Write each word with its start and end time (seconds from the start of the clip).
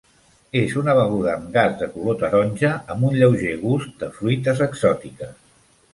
És 0.59 0.71
una 0.83 0.95
beguda 0.99 1.27
amb 1.33 1.51
gas 1.57 1.75
de 1.83 1.89
color 1.97 2.17
taronja 2.23 2.73
amb 2.95 3.07
un 3.11 3.19
lleuger 3.21 3.53
gust 3.67 3.95
de 4.03 4.13
fruites 4.19 4.65
exòtiques. 4.71 5.37